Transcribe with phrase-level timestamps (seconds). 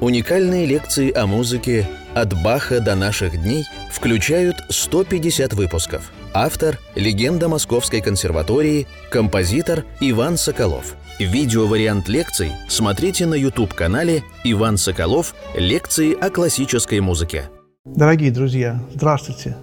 [0.00, 6.12] Уникальные лекции о музыке «От Баха до наших дней» включают 150 выпусков.
[6.32, 10.94] Автор– легенда Московской консерватории, композитор Иван Соколов.
[11.18, 15.34] Видеовариант лекций смотрите на YouTube-канале «Иван Соколов.
[15.56, 17.50] Лекции о классической музыке».
[17.84, 19.56] Дорогие друзья, здравствуйте.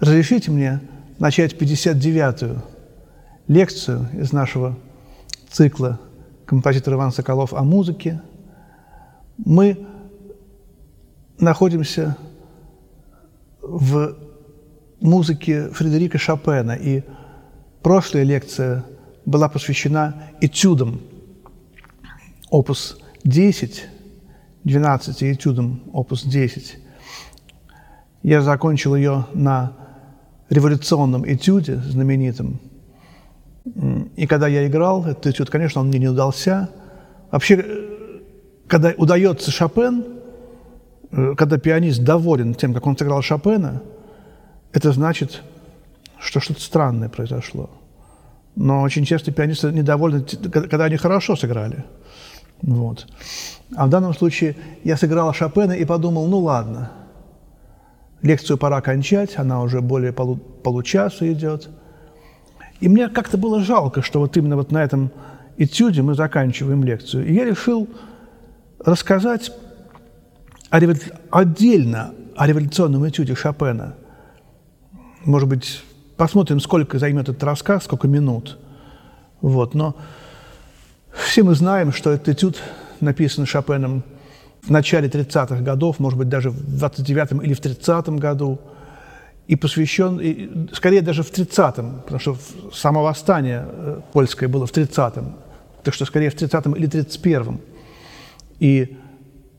[0.00, 0.80] Разрешите мне
[1.20, 2.60] начать 59-ю
[3.46, 4.76] лекцию из нашего
[5.52, 6.00] цикла
[6.46, 8.20] композитор Иван Соколов о музыке.
[9.38, 9.86] Мы
[11.38, 12.16] находимся
[13.60, 14.16] в
[15.00, 17.02] музыке Фредерика Шопена, и
[17.82, 18.84] прошлая лекция
[19.24, 21.00] была посвящена этюдам
[22.50, 23.88] опус 10,
[24.64, 26.78] 12 этюдам опус 10.
[28.22, 29.72] Я закончил ее на
[30.50, 32.60] революционном этюде знаменитом.
[34.16, 36.68] И когда я играл этот этюд, конечно, он мне не удался.
[37.30, 37.81] Вообще,
[38.72, 40.02] когда удается Шопен,
[41.10, 43.82] э, когда пианист доволен тем, как он сыграл Шопена,
[44.72, 45.42] это значит,
[46.18, 47.68] что что-то странное произошло.
[48.56, 51.84] Но очень часто пианисты недовольны, когда они хорошо сыграли.
[52.62, 53.06] Вот.
[53.76, 56.92] А в данном случае я сыграл Шопена и подумал, ну ладно–
[58.22, 61.68] лекцию пора кончать, она уже более полу получаса идет.
[62.80, 65.10] И мне как-то было жалко, что вот именно вот на этом
[65.58, 67.26] этюде мы заканчиваем лекцию.
[67.26, 67.86] И я решил
[68.84, 69.52] рассказать
[70.70, 70.98] о револю...
[71.30, 73.94] отдельно о революционном этюде Шопена.
[75.24, 75.82] Может быть,
[76.16, 78.58] посмотрим, сколько займет этот рассказ, сколько минут.
[79.40, 79.74] Вот.
[79.74, 79.96] Но
[81.12, 82.60] все мы знаем, что этот этюд
[83.00, 84.02] написан Шопеном
[84.62, 88.60] в начале 30-х годов, может быть, даже в 29-м или в 30-м году,
[89.48, 92.36] и посвящен, и, скорее даже в 30-м, потому что
[92.72, 95.34] само восстание э, польское было в 30-м,
[95.82, 97.60] так что скорее в 30-м или 31-м.
[98.62, 98.96] И,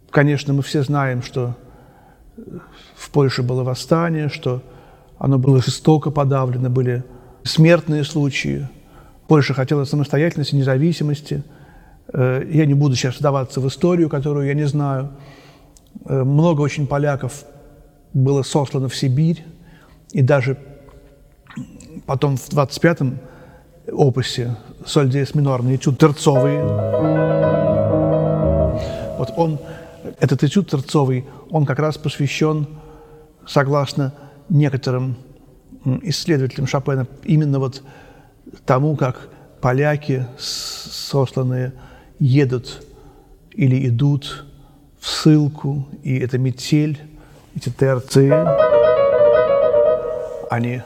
[0.09, 1.55] конечно, мы все знаем, что
[2.95, 4.61] в Польше было восстание, что
[5.17, 7.03] оно было жестоко подавлено, были
[7.44, 8.67] смертные случаи.
[9.28, 11.44] Польша хотела самостоятельности, независимости–
[12.13, 15.11] Э, я не буду сейчас вдаваться в историю, которую я не знаю.
[16.05, 17.45] Э, много очень поляков
[18.13, 19.44] было сослано в Сибирь,
[20.11, 20.57] и даже
[22.05, 23.19] потом в 25-м
[23.91, 24.55] опусе
[24.85, 27.62] «Соль диез минорный» этюд терцовый.
[29.23, 29.59] Вот он,
[30.19, 32.67] этот этюд терцовый, он как раз посвящен,
[33.47, 34.13] согласно
[34.50, 35.16] некоторым
[36.01, 37.84] исследователям Шопена, именно вот
[38.66, 39.29] тому, как
[39.61, 41.72] поляки, сосланные
[42.19, 42.85] едут
[43.53, 44.45] или идут
[45.00, 47.00] в ссылку, и это метель,
[47.55, 48.29] эти терции,
[50.50, 50.81] они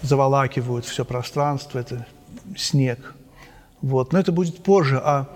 [0.00, 2.06] заволакивают все пространство, это
[2.56, 3.14] снег.
[3.82, 4.14] Вот.
[4.14, 5.28] Но это будет позже, а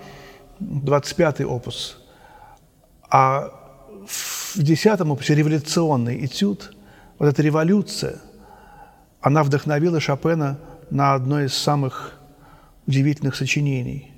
[0.59, 1.97] 25-й опус.
[3.09, 3.51] А
[4.05, 6.75] в 10-м опусе революционный этюд,
[7.19, 8.19] вот эта революция,
[9.21, 10.59] она вдохновила Шопена
[10.89, 12.19] на одно из самых
[12.85, 14.11] удивительных сочинений–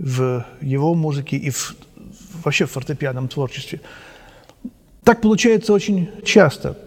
[0.00, 1.76] в его музыке и в,
[2.42, 3.80] вообще в фортепианном творчестве.
[5.04, 6.78] Так получается очень часто,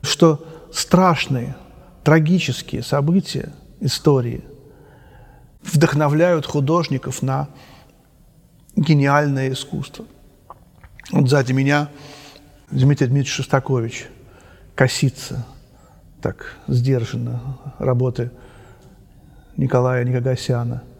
[0.00, 1.54] что страшные,
[2.02, 4.42] трагические события истории
[5.62, 7.48] вдохновляют художников на
[8.74, 10.06] гениальное искусство.
[11.12, 11.88] Вот сзади меня
[12.70, 14.06] Дмитрий Дмитриевич Шостакович
[14.74, 15.46] косится
[16.22, 18.30] так сдержанно работы
[19.56, 20.82] Николая Никогасяна–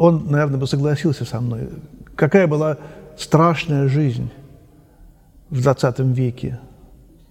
[0.00, 1.68] он, наверное, бы согласился со мной.
[2.16, 2.78] Какая была
[3.18, 4.30] страшная жизнь
[5.50, 6.58] в 20 веке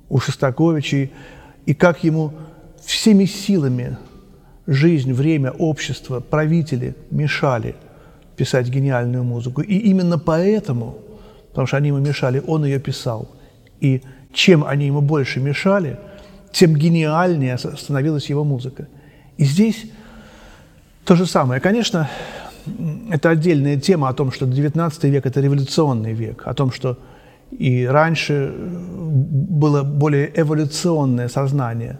[0.07, 1.09] у Шостаковича,
[1.65, 2.33] и как ему
[2.83, 3.97] всеми силами
[4.67, 7.75] жизнь, время, общество, правители мешали
[8.35, 9.61] писать гениальную музыку.
[9.61, 10.99] И именно поэтому,
[11.49, 13.29] потому что они ему мешали, он ее писал.
[13.79, 14.01] И
[14.33, 15.97] чем они ему больше мешали,
[16.51, 18.87] тем гениальнее становилась его музыка.
[19.37, 19.85] И здесь
[21.05, 21.61] то же самое.
[21.61, 22.09] Конечно,
[23.09, 26.97] это отдельная тема о том, что XIX век– это революционный век, о том, что
[27.51, 31.99] и раньше было более эволюционное сознание.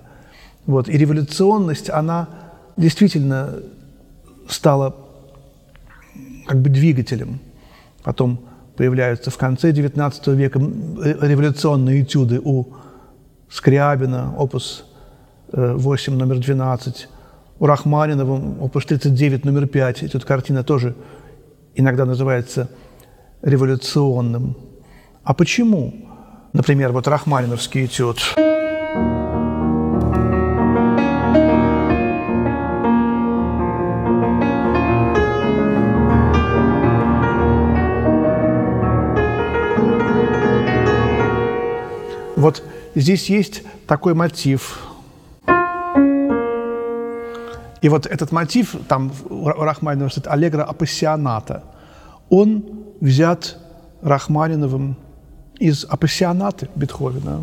[0.66, 0.88] Вот.
[0.90, 2.28] И революционность, она
[2.78, 3.56] действительно
[4.48, 4.96] стала
[6.46, 7.40] как бы двигателем.
[8.04, 8.40] Потом
[8.80, 12.68] появляются в конце XIX века революционные этюды у
[13.50, 14.86] Скрябина, опус
[15.52, 17.10] 8, номер 12,
[17.60, 20.96] у Рахманинова, опус 39, номер 5, эта картина тоже
[21.76, 22.70] иногда называется
[23.42, 24.56] революционным.
[25.26, 25.94] А почему?
[26.54, 28.18] Например, вот Рахманиновский этюд.
[42.40, 42.64] Вот
[42.96, 44.80] здесь есть такой мотив.
[47.82, 51.64] И вот этот мотив, там Рахманинова стоит «Аллегро апассионата»,
[52.30, 52.64] он
[53.02, 53.58] взят
[54.02, 54.96] Рахманиновым
[55.60, 57.42] из апассионаты Бетховена.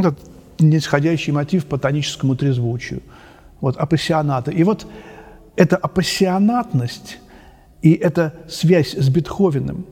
[0.00, 0.18] Этот
[0.58, 3.00] нисходящий мотив по тоническому трезвучию.
[3.62, 4.50] Вот апассионата.
[4.50, 4.86] И вот
[5.56, 7.18] эта апассионатность
[7.80, 9.86] и эта связь с Бетховеном,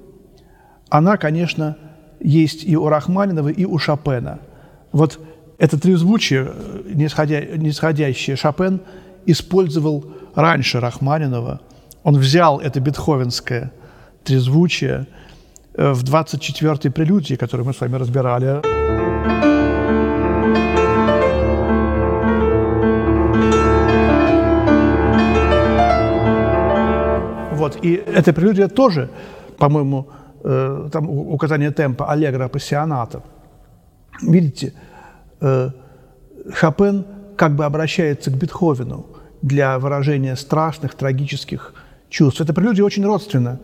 [0.91, 1.77] она, конечно,
[2.21, 4.41] есть и у Рахманинова, и у Шопена.
[4.93, 5.19] Вот
[5.59, 6.53] это трезвучие,
[6.87, 8.81] нисходя, нисходящее, Шопен
[9.27, 10.05] использовал
[10.35, 11.61] раньше Рахманинова.
[12.03, 13.73] Он взял это бетховенское
[14.23, 15.07] трезвучие
[15.75, 18.61] э, в 24-й прелюдии, которую мы с вами разбирали.
[27.57, 27.79] Вот.
[27.83, 29.09] И эта прелюдия тоже,
[29.59, 30.09] по-моему,
[30.47, 33.23] э, там указание темпа аллегро апассионата.
[34.23, 34.73] Видите,
[35.41, 35.71] э,
[36.55, 37.05] Шопен
[37.37, 39.07] как бы обращается к Бетховену
[39.43, 41.75] для выражения страшных, трагических
[42.09, 42.41] чувств.
[42.41, 43.59] Эта прелюдия очень родственна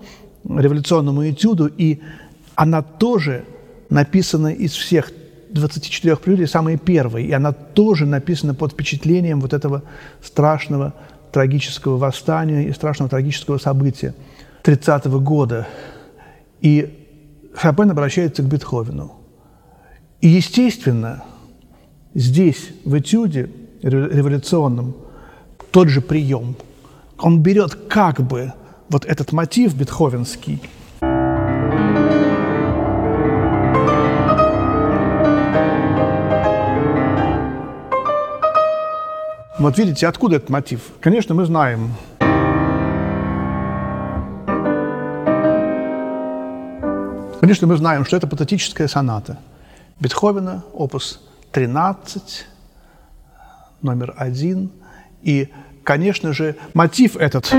[0.44, 2.00] революционному этюду, и
[2.55, 3.44] она тоже
[3.88, 5.12] написана из всех
[5.50, 9.82] 24 прелюдий самой первой, и она тоже написана под впечатлением вот этого
[10.23, 10.94] страшного
[11.31, 14.14] трагического восстания и страшного трагического события
[14.62, 15.67] 30 -го года.
[16.62, 17.06] И
[17.55, 19.12] Шопен обращается к Бетховену.
[20.20, 21.25] И, естественно,
[22.14, 23.50] здесь, в этюде
[23.82, 24.94] революционном,
[25.70, 26.56] тот же прием.
[27.19, 28.53] Он берет как бы
[28.88, 30.62] вот этот мотив бетховенский–
[39.62, 40.81] Вот видите, откуда этот мотив?
[40.99, 41.93] Конечно, мы знаем.
[47.43, 49.37] Конечно, мы знаем, что это патетическая соната
[49.99, 52.47] Бетховена, опус 13,
[53.83, 54.71] номер один.
[55.23, 55.49] И,
[55.83, 57.53] конечно же, мотив этот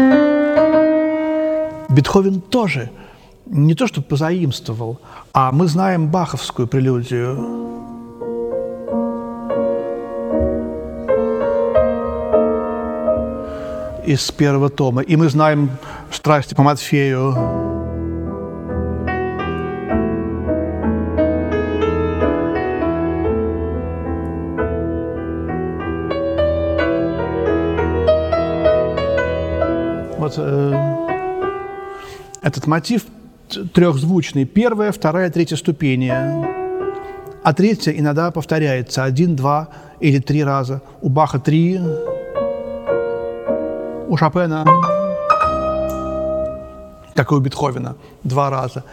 [1.90, 2.92] Бетховен тоже
[3.46, 5.02] не то что позаимствовал,
[5.34, 7.36] а мы знаем баховскую прелюдию
[14.06, 15.02] из первого тома.
[15.02, 15.72] И мы знаем
[16.10, 17.83] страсти по Матфею.
[30.36, 31.08] Вот э,
[32.42, 33.04] этот мотив
[33.74, 34.46] трехзвучный.
[34.46, 36.12] Первая, вторая, третья ступени.
[37.44, 39.70] А третья иногда повторяется один, два
[40.00, 40.82] или три раза.
[41.02, 41.80] У Баха три,
[44.08, 44.66] у Шопена,
[47.16, 48.84] как и у Бетховена, два раза.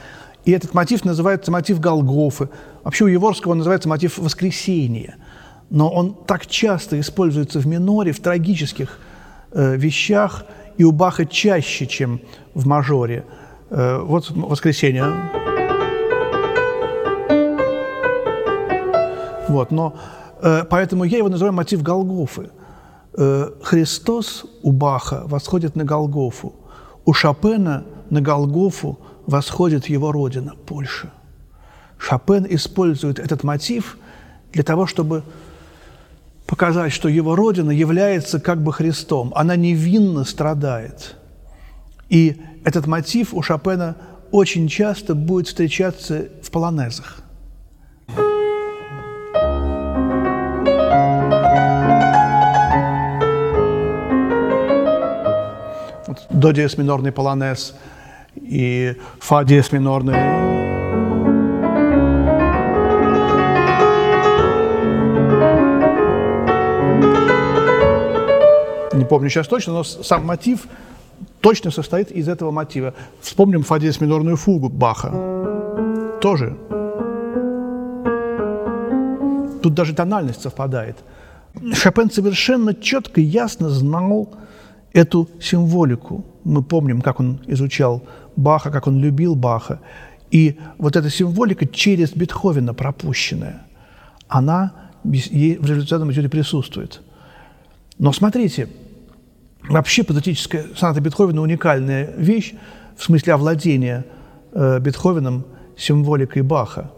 [0.45, 2.49] И этот мотив называется мотив Голгофы.
[2.83, 5.17] Вообще у Еворского называется мотив воскресения.
[5.71, 8.99] Но он так часто используется в миноре, в трагических
[9.53, 10.45] э, вещах,
[10.79, 12.21] и у Баха чаще, чем
[12.55, 13.25] в мажоре.
[13.71, 15.05] Э, вот воскресенье.
[19.49, 19.95] Вот, но
[20.43, 22.51] э, поэтому я его называю мотив Голгофы–
[23.13, 26.55] Э, Христос у Баха восходит на Голгофу,
[27.05, 31.11] у Шопена на Голгофу восходит его родина, Польша.
[31.99, 33.99] Шопен использует этот мотив
[34.53, 35.23] для того, чтобы
[36.51, 39.33] показать, что его родина является как бы Христом.
[39.35, 41.17] Она невинно страдает.
[42.09, 43.97] И этот мотив у Шопена
[44.33, 47.23] очень часто будет встречаться в полонезах–
[56.31, 57.75] до диез минорный полонез
[58.35, 60.40] и фа диез минорный.
[69.11, 70.69] Помню сейчас точно, но сам мотив
[71.41, 72.95] точно состоит из этого мотива.
[73.21, 75.11] Вспомним фа диез минорную фугу Баха.
[76.21, 76.57] Тоже.
[79.63, 80.97] Тут даже тональность совпадает.
[81.75, 84.29] Шопен совершенно четко, ясно знал,
[84.93, 86.25] эту символику.
[86.45, 88.03] Мы помним, как он изучал
[88.37, 89.81] Баха, как он любил Баха.
[90.31, 93.63] И вот эта символика через Бетховена пропущенная,
[94.29, 97.01] она в революционном этюде присутствует.
[97.99, 98.69] Но смотрите,
[99.69, 102.55] вообще патетическая соната Бетховена уникальная вещь
[102.97, 104.05] в смысле овладения
[104.53, 106.91] э, Бетховеном символикой Баха.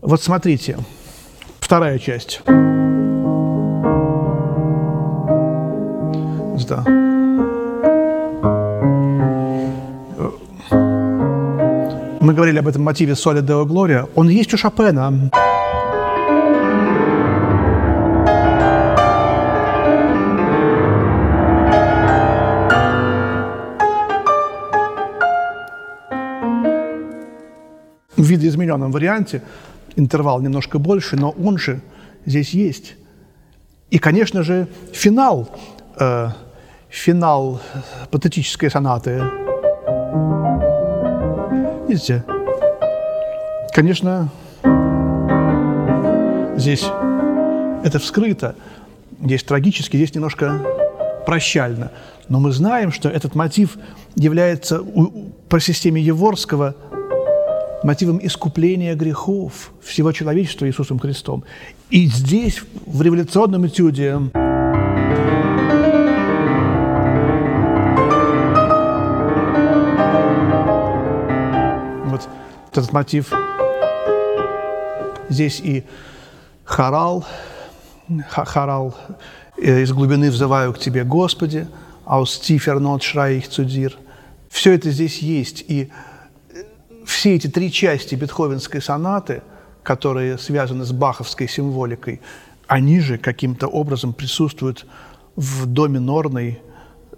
[0.00, 0.78] Вот смотрите,
[1.60, 2.40] вторая часть.
[6.68, 6.84] Да.
[12.20, 14.06] Мы говорили об этом мотиве «Соли Део Глория».
[14.14, 15.30] Он есть у Шопена.
[28.68, 29.42] В видоизмененном варианте
[29.96, 31.80] интервал немножко больше, но он же
[32.26, 32.96] здесь есть.
[33.90, 35.48] И, конечно же, финал,
[35.98, 36.28] э,
[36.90, 37.60] финал
[38.10, 39.22] патетической сонаты.
[41.88, 42.22] Видите?
[43.72, 44.28] Конечно,
[46.58, 46.84] здесь
[47.84, 48.54] это вскрыто,
[49.24, 50.60] здесь трагически, здесь немножко
[51.24, 51.90] прощально.
[52.28, 53.78] Но мы знаем, что этот мотив
[54.14, 54.82] является
[55.48, 56.74] по системе Еворского
[57.82, 61.44] мотивом искупления грехов всего человечества Иисусом Христом.
[61.90, 64.16] И здесь, в революционном этюде,
[72.04, 72.28] вот
[72.72, 73.32] этот мотив,
[75.28, 75.84] здесь и
[76.64, 77.24] хорал,
[78.28, 78.96] хорал
[79.56, 81.66] э, из глубины взываю к Тебе, Господи,
[82.04, 83.66] aus tiefer Not schrei ich zu.
[84.48, 85.90] Все это здесь есть, и
[87.08, 89.42] все эти три части бетховенской сонаты,
[89.82, 92.20] которые связаны с баховской символикой,
[92.66, 94.86] они же каким-то образом присутствуют
[95.34, 96.60] в доминорной,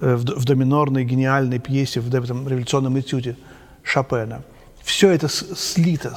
[0.01, 3.37] э, в доминорной гениальной пьесе, в этом революционном этюде
[3.83, 4.43] Шопена.
[4.85, 6.15] Все это слито.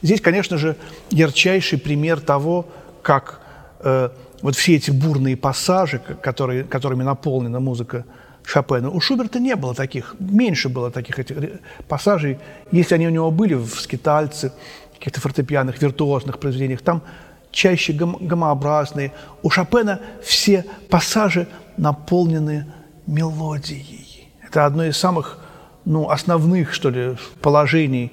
[0.00, 0.76] Здесь, конечно же,
[1.10, 2.66] ярчайший пример того,
[3.02, 3.40] как
[3.80, 4.10] э,
[4.42, 8.04] вот все эти бурные пассажи, которые, которыми наполнена музыка
[8.44, 8.90] Шопена.
[8.90, 12.38] У Шуберта не было таких, меньше было таких этих пассажей.
[12.70, 14.52] Если они у него были в «Скитальце»,
[14.94, 17.02] каких-то фортепианных, виртуозных произведениях, там
[17.50, 19.12] чаще гом гомообразные.
[19.42, 22.66] У Шопена все пассажи наполнены
[23.06, 24.28] мелодией.
[24.46, 25.38] Это одно из самых
[25.84, 28.12] ну, основных, что ли, положений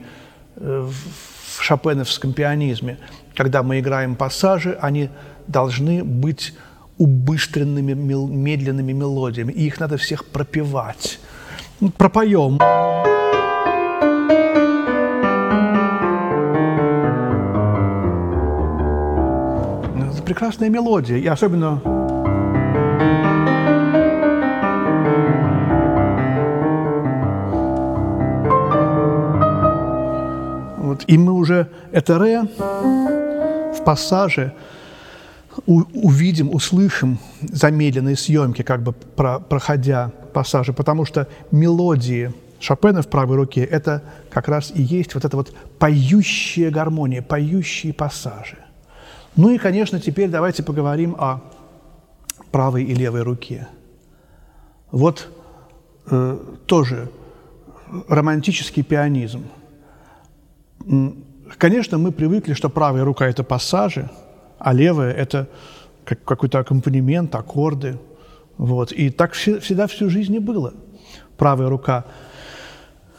[0.55, 2.97] э, в шопеновском пианизме.
[3.35, 5.09] Когда мы играем пассажи, они
[5.47, 6.53] должны быть
[6.99, 11.19] убыстренными, медленными мелодиями, и их надо всех пропевать.
[11.79, 12.59] Ну, пропоем.
[20.11, 21.81] Это прекрасная мелодия, и особенно
[30.77, 31.03] Вот.
[31.07, 34.53] И мы уже это ре в пассаже
[35.65, 43.37] увидим, услышим замедленные съемки, как бы про, проходя пассажи, потому что мелодии Шопена в правой
[43.37, 48.57] руке– это как раз и есть вот эта вот поющая гармония, поющие пассажи.
[49.35, 51.41] Ну и, конечно, теперь давайте поговорим о
[52.51, 53.67] правой и левой руке.
[54.91, 55.29] Вот
[56.11, 57.09] э, тоже
[58.07, 59.45] романтический пианизм.
[61.57, 64.09] Конечно, мы привыкли, что правая рука– это пассажи–
[64.59, 65.47] а левая– это
[66.03, 67.97] как, какой-то аккомпанемент, аккорды.
[68.57, 68.91] Вот.
[68.91, 70.73] И так всегда всю жизнь и было.
[71.37, 72.05] Правая рука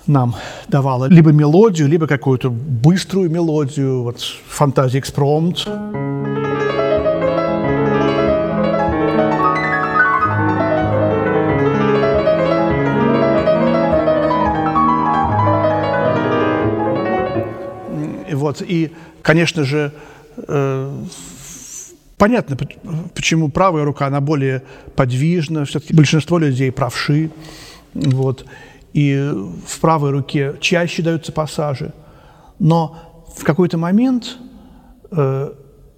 [0.06, 0.34] нам
[0.68, 5.66] давала либо мелодию, либо какую-то быструю мелодию, вот фантазия экспромт.
[18.32, 18.62] Вот.
[18.62, 18.92] И,
[19.22, 19.92] конечно же,
[22.20, 22.58] Понятно,
[23.14, 24.62] почему правая рука, она более
[24.94, 25.64] подвижна.
[25.64, 27.30] Все-таки большинство людей правши.
[27.94, 28.44] Вот.
[28.92, 29.32] И
[29.66, 31.94] в правой руке чаще даются пассажи.
[32.58, 34.36] Но в какой-то момент
[35.10, 35.52] э,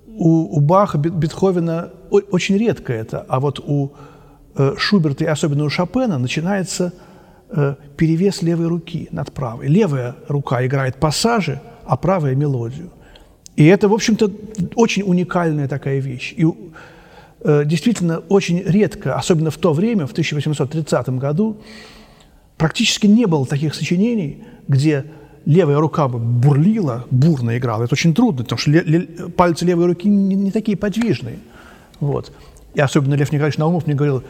[0.06, 3.92] у, у Баха, Бетховена очень редко это, а вот у
[4.54, 6.92] э, Шуберта и особенно у Шопена начинается
[7.50, 9.66] э, перевес левой руки над правой.
[9.66, 12.90] Левая рука играет пассажи, а правая– мелодию–
[13.56, 14.30] и это, в общем-то,
[14.74, 16.34] очень уникальная такая вещь.
[16.36, 16.46] И
[17.40, 21.58] э, действительно очень редко, особенно в то время, в 1830 году,
[22.56, 25.04] практически не было таких сочинений, где
[25.44, 27.84] левая рука бы бурлила, бурно играла.
[27.84, 29.06] Это очень трудно, потому что ле- ле-
[29.36, 31.38] пальцы левой руки не, не такие подвижные.
[32.00, 32.32] Вот.
[32.74, 34.22] И особенно Лев Николаевич Наумов мне говорил,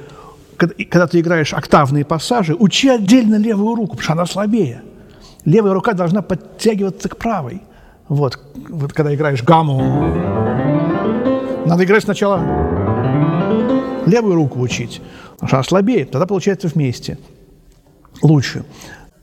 [0.57, 4.83] когда, ты играешь октавные пассажи, учи отдельно левую руку, потому что она слабее.
[5.45, 7.63] Левая рука должна подтягиваться к правой.
[8.13, 8.39] Вот,
[8.69, 9.81] вот когда играешь гамму,
[11.65, 12.41] надо играть сначала
[14.05, 15.01] левую руку учить,
[15.31, 17.17] потому что она слабее, тогда получается вместе.
[18.21, 18.67] Лучше.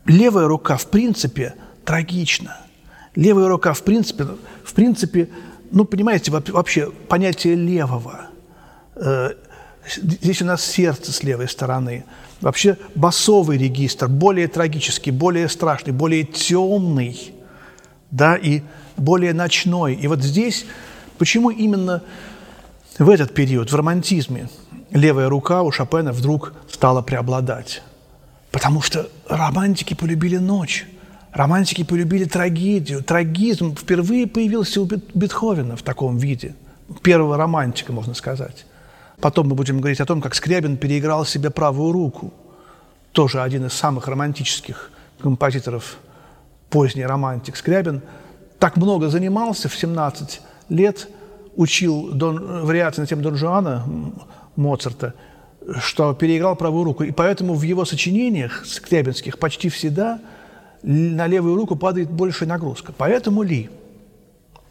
[0.05, 1.53] Левая рука, в принципе,
[1.85, 2.57] трагична.
[3.13, 4.25] Левая рука, в принципе,
[4.63, 5.29] в принципе,
[5.69, 8.21] ну, понимаете, вообще понятие левого,
[8.95, 9.33] э,
[9.97, 12.05] Здесь у нас сердце с левой стороны.
[12.41, 17.33] Вообще басовый регистр, более трагический, более страшный, более темный,
[18.11, 18.61] да, и
[18.97, 19.93] более ночной.
[19.93, 20.65] И вот здесь,
[21.17, 22.03] почему именно
[22.97, 24.49] в этот период, в романтизме,
[24.91, 27.81] левая рука у Шопена вдруг стала преобладать?
[28.51, 30.87] Потому что романтики полюбили ночь.
[31.31, 33.03] Романтики полюбили трагедию.
[33.03, 36.55] Трагизм впервые появился у Бетховена в таком виде.
[37.03, 38.65] Первого романтика, можно сказать.
[39.21, 42.33] Потом мы будем говорить о том, как Скрябин переиграл себе правую руку.
[43.11, 45.97] Тоже один из самых романтических композиторов
[46.69, 48.01] поздний романтик Скрябин.
[48.59, 51.07] Так много занимался в 17 лет,
[51.55, 53.85] учил Дон, вариации на тему Дон Жуана
[54.55, 55.13] Моцарта,
[55.79, 57.03] что переиграл правую руку.
[57.03, 60.19] И поэтому в его сочинениях скрябинских почти всегда–
[60.83, 62.93] на левую руку падает большая нагрузка.
[62.97, 63.69] Поэтому ли?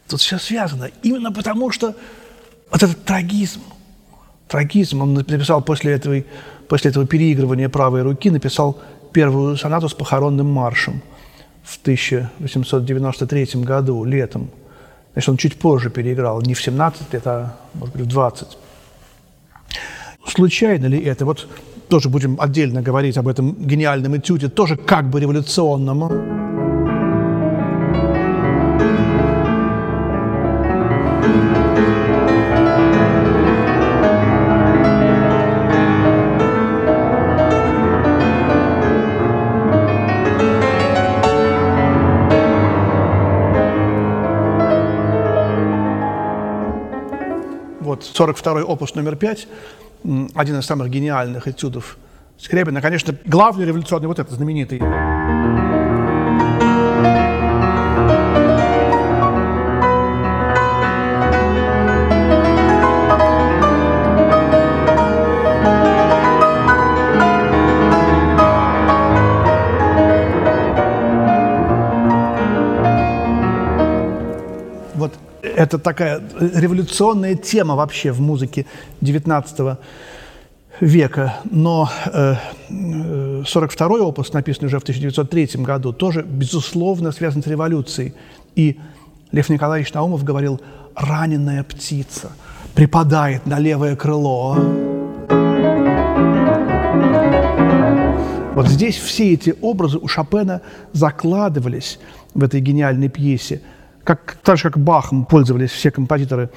[0.07, 0.89] Тут все связано.
[1.03, 1.95] Именно потому, что
[2.71, 3.61] вот этот трагизм,
[4.47, 6.23] трагизм, он написал после этого,
[6.67, 8.79] после этого переигрывания правой руки, написал
[9.11, 11.01] первую сонату с похоронным маршем
[11.63, 14.49] в 1893 году, летом.
[15.13, 18.57] Значит, он чуть позже переиграл, не в 17 лет, а, может быть, в 20.
[20.27, 21.25] Случайно ли это?
[21.25, 21.47] Вот
[21.89, 26.38] тоже будем отдельно говорить об этом гениальном этюде, тоже как бы революционном.
[48.19, 49.47] 42-й опус номер 5
[50.35, 51.97] один из самых гениальных этюдов
[52.37, 52.81] Скрябина.
[52.81, 54.81] Конечно, главный революционный вот этот знаменитый.
[75.59, 78.65] Это такая революционная тема вообще в музыке
[79.01, 79.77] XIX
[80.79, 81.39] века.
[81.51, 82.35] Но э,
[82.69, 88.13] 42-й опус, написанный уже в 1903 году, тоже, безусловно, связан с революцией.
[88.55, 88.79] И
[89.33, 90.61] Лев Николаевич Наумов говорил,
[90.95, 92.31] раненая птица
[92.73, 94.55] припадает на левое крыло.
[98.55, 100.61] Вот здесь все эти образы у Шопена
[100.93, 101.99] закладывались
[102.33, 103.61] в этой гениальной пьесе–
[104.09, 106.49] как, так же, как Бахом пользовались все композиторы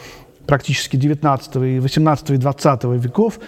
[0.47, 3.39] практически 19 и 18 и 20 веков,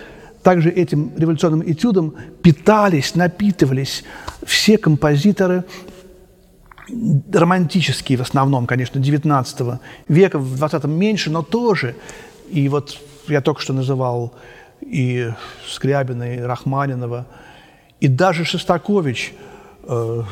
[0.43, 4.05] также этим революционным этюдом питались, напитывались
[4.45, 5.64] все композиторы
[7.33, 11.97] романтические в основном, конечно, 19 века, в 20 меньше, но тоже.
[12.51, 14.35] И вот я только что называл
[14.83, 15.31] и
[15.67, 17.27] Скрябина, и Рахманинова,
[18.01, 19.33] и даже Шостакович
[19.85, 20.23] э,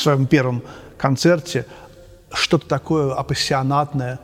[0.00, 0.62] своем первом
[0.96, 1.66] концерте
[2.32, 4.18] что-то такое апассионатное,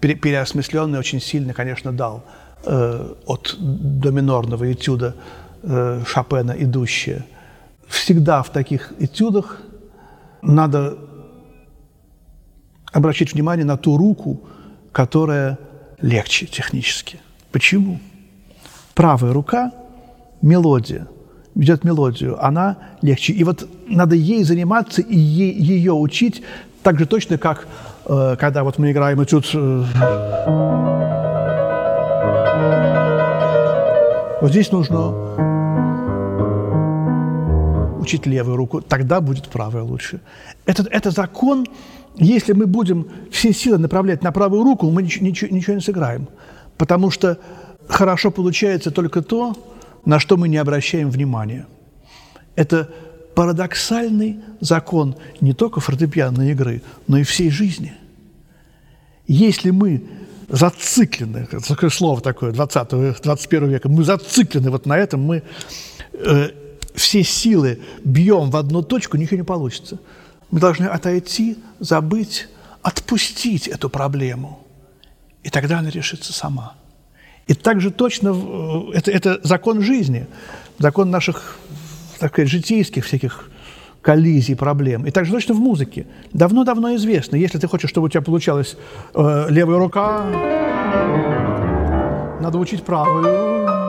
[0.00, 2.24] переосмысленное очень сильно, конечно, дал
[2.64, 5.14] э, от доминорного этюда
[5.62, 7.24] э, Шопена «Идущее».
[7.88, 9.60] Всегда в таких этюдах
[10.42, 10.98] надо
[12.92, 14.40] обращать внимание на ту руку,
[14.92, 15.58] которая
[16.00, 17.20] легче технически.
[17.52, 18.00] Почему?
[18.94, 19.72] Правая рука–
[20.42, 21.06] мелодия–
[21.54, 23.32] ведет мелодию, она легче.
[23.32, 26.42] И вот надо ей заниматься и ей, ее учить
[26.82, 27.66] так же точно, как
[28.06, 29.50] э, когда вот мы играем этюд...
[29.54, 29.84] Э,
[34.40, 35.14] вот здесь нужно
[38.00, 40.20] учить левую руку, тогда будет правая лучше.
[40.66, 41.66] Это, это закон,
[42.16, 46.28] если мы будем все силы направлять на правую руку, мы ничего, ничего, ничего не сыграем.
[46.76, 47.38] Потому что
[47.88, 49.56] хорошо получается только то,
[50.04, 51.66] на что мы не обращаем внимания.
[52.56, 52.90] Это
[53.34, 57.94] парадоксальный закон не только фортепианной игры, но и всей жизни.
[59.26, 60.04] Если мы
[60.48, 65.42] зациклены, такое слово такое 20-21 века, мы зациклены вот на этом, мы
[66.12, 66.50] э,
[66.94, 69.98] все силы бьем в одну точку, ничего не получится.
[70.50, 72.48] Мы должны отойти, забыть,
[72.82, 74.64] отпустить эту проблему,
[75.42, 76.74] и тогда она решится сама.
[77.46, 80.26] И также точно э, это, это закон жизни,
[80.78, 81.58] закон наших,
[82.18, 83.50] так сказать, житейских всяких
[84.00, 85.06] коллизий, проблем.
[85.06, 86.06] И также точно в музыке.
[86.32, 88.76] Давно-давно известно, если ты хочешь, чтобы у тебя получалась
[89.14, 90.24] э, левая рука,
[92.40, 93.83] надо учить правую.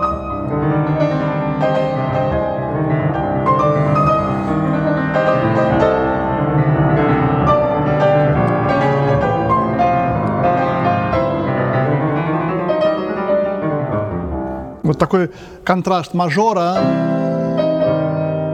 [15.63, 16.77] Контраст мажора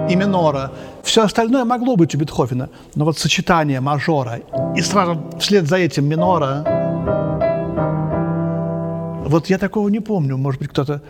[0.09, 0.71] и минора.
[1.03, 4.39] Все остальное могло быть у Бетховена, но вот сочетание мажора
[4.75, 6.63] и сразу вслед за этим минора,
[9.25, 10.37] вот я такого не помню.
[10.37, 11.01] Может быть, кто-то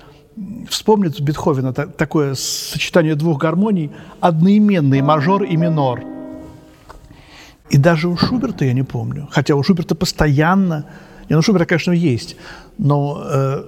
[0.70, 6.04] вспомнит Бетховена такое сочетание двух гармоний, одноименный мажор и минор.
[7.70, 9.28] И даже у Шуберта я не помню.
[9.32, 10.86] Хотя у Шуберта постоянно...
[11.30, 12.36] Не, ну Шуберта, конечно, есть.
[12.78, 13.64] Но э,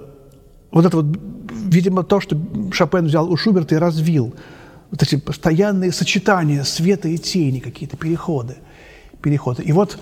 [0.74, 1.06] вот это вот,
[1.50, 2.36] видимо, то, что
[2.72, 4.34] Шопен взял у Шуберта и развил.
[4.90, 8.56] Вот эти постоянные сочетания света и тени, какие-то переходы.
[9.22, 9.62] переходы.
[9.62, 9.98] И вот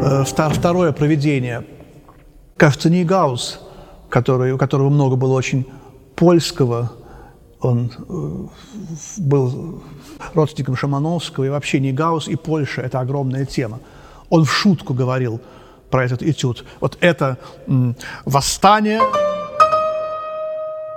[0.00, 1.64] э, второе проведение.
[2.56, 3.60] Кажется, Гаус,
[4.08, 5.66] который, у которого много было очень
[6.16, 6.92] польского,
[7.60, 8.46] он э,
[9.18, 9.82] был
[10.34, 13.78] родственником Шамановского, и вообще Нигаус и Польша– это огромная тема.
[14.32, 15.42] Он в шутку говорил
[15.90, 16.64] про этот этюд.
[16.80, 17.36] Вот это
[18.24, 18.98] восстание,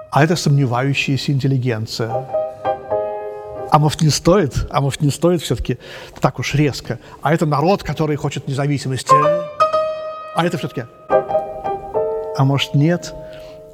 [0.09, 2.09] а это сомневающаяся интеллигенция.
[3.71, 4.67] А может, не стоит?
[4.69, 5.79] А может, не стоит все-таки
[6.21, 6.97] так уж резко?
[7.21, 9.13] А это народ, который хочет независимости.
[10.35, 10.85] А это все-таки...
[11.09, 13.13] А может, нет?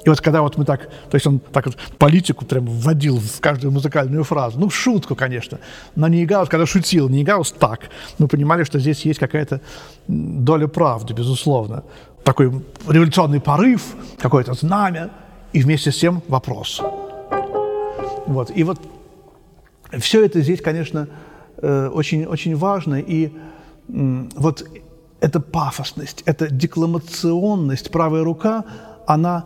[0.04, 3.40] И вот когда вот мы так, то есть он так вот политику прям вводил в
[3.40, 5.58] каждую музыкальную фразу, ну, в шутку, конечно,
[5.94, 7.88] но Нейгаус, когда шутил, Нейгаус так,
[8.18, 9.60] мы понимали, что здесь есть какая-то
[10.08, 11.84] доля правды, безусловно.
[12.24, 12.52] Такой
[12.88, 15.10] революционный порыв, какое-то знамя,
[15.52, 16.80] и вместе с тем вопрос.
[18.26, 18.50] Вот.
[18.54, 18.80] И вот
[19.98, 21.08] все это здесь, конечно,
[21.58, 23.32] э, очень, очень важно, и
[23.88, 24.64] вот
[25.20, 28.64] эта пафосность, эта декламационность, правая рука,
[29.06, 29.44] она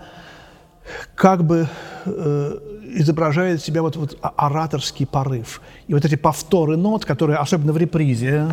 [1.14, 1.68] как бы
[2.04, 2.58] э,
[2.94, 5.60] изображает себя вот, вот ораторский порыв.
[5.86, 8.48] И вот эти повторы нот, которые, особенно в репризе,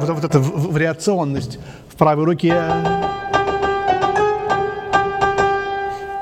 [0.00, 2.95] вот, вот эта вариационность в правой руке,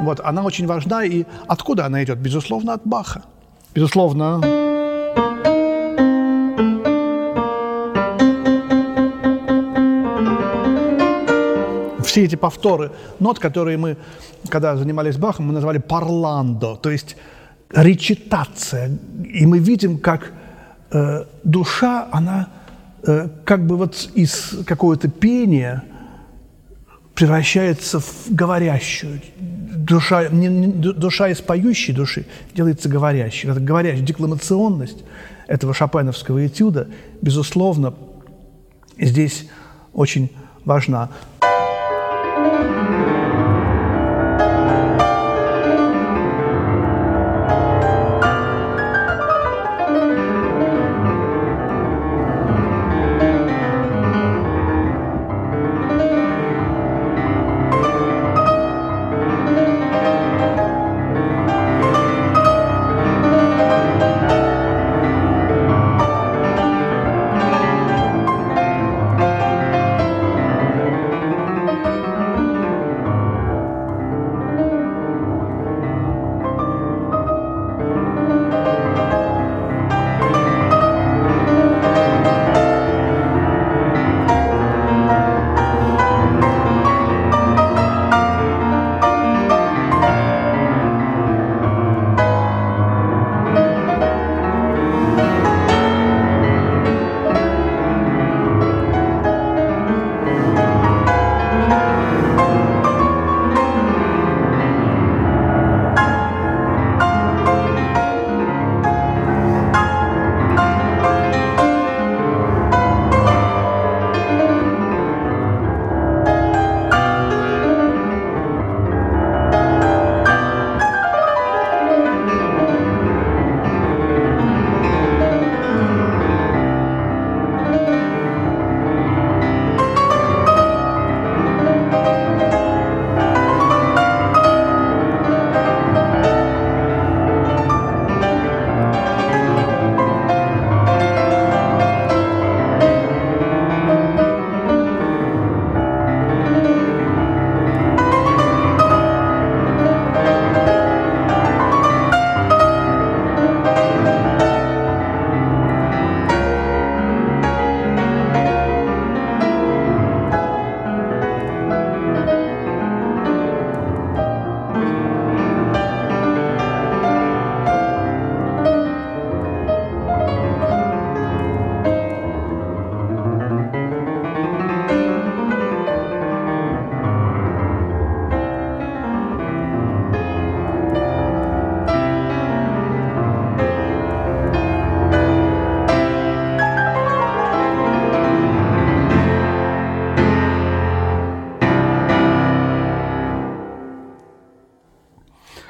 [0.04, 2.18] Вот, она очень важна, и откуда она идет?
[2.18, 3.22] Безусловно, от Баха.
[3.74, 4.40] Безусловно,
[12.02, 13.96] все эти повторы нот, которые мы,
[14.48, 17.16] когда занимались Бахом, мы назвали парландо, то есть
[17.70, 18.90] речитация.
[19.24, 20.32] И мы видим, как
[20.92, 22.48] э, душа, она
[23.02, 25.82] э, как бы вот из какого-то пения
[27.14, 29.20] превращается в говорящую
[29.84, 33.50] душа, не, не, душа из поющей души делается говорящей.
[33.50, 35.04] Это говорящая декламационность
[35.46, 36.88] этого шопеновского этюда,
[37.20, 37.94] безусловно,
[38.98, 39.48] здесь
[39.92, 40.30] очень
[40.64, 41.10] важна.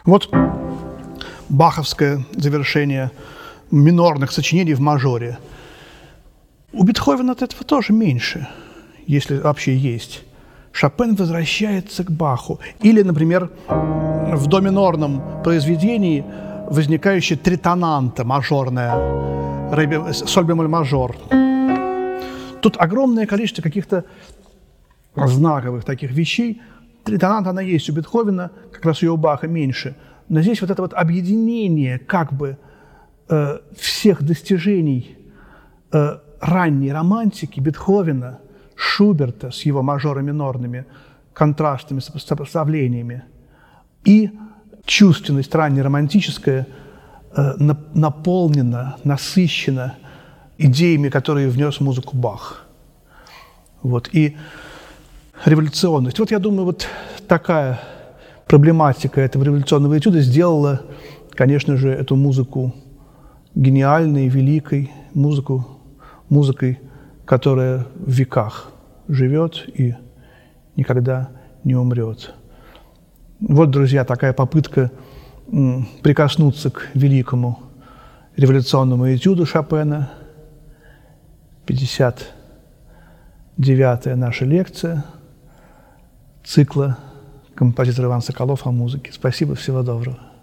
[0.04, 0.30] Вот
[1.48, 3.10] баховское завершение
[3.70, 5.38] минорных сочинений в мажоре.
[6.74, 8.46] У Бетховена от этого тоже меньше,
[9.06, 10.22] если вообще есть.
[10.72, 12.60] Шопен возвращается к Баху.
[12.80, 16.22] Или, например, в до минорном произведении
[16.68, 21.16] возникающая тритонанта мажорная, соль бемоль мажор.
[22.60, 24.04] Тут огромное количество каких-то
[25.16, 26.60] знаковых таких вещей.
[27.04, 29.96] Тритонанта, она есть у Бетховена, как раз у Баха меньше.
[30.28, 32.56] Но здесь вот это вот объединение как бы
[33.28, 35.16] э, всех достижений
[35.92, 38.38] э, ранней романтики Бетховена,
[38.74, 40.86] Шуберта с его мажоро-минорными
[41.32, 43.24] контрастами, сопоставлениями
[44.04, 44.30] и
[44.84, 46.66] чувственность раннеромантическая
[47.36, 47.52] э,
[47.94, 49.94] наполнена, насыщена
[50.58, 52.64] идеями, которые внес музыку Бах.
[53.82, 54.08] Вот.
[54.12, 54.36] И
[55.44, 56.18] революционность.
[56.18, 56.88] Вот я думаю, вот
[57.28, 57.80] такая
[58.46, 60.80] проблематика этого революционного этюда сделала,
[61.30, 62.74] конечно же, эту музыку
[63.54, 65.66] гениальной, великой, музыку,
[66.28, 66.80] музыкой,
[67.24, 68.70] которая в веках
[69.08, 69.94] живет и
[70.76, 71.30] никогда
[71.62, 72.34] не умрет.
[73.40, 74.90] Вот, друзья, такая попытка
[76.02, 77.58] прикоснуться к великому
[78.36, 80.10] революционному этюду Шопена.
[81.66, 85.04] 59-я наша лекция
[86.44, 86.98] цикла
[87.54, 89.12] композитор Иван Соколов о музыке.
[89.12, 90.33] Спасибо, всего доброго.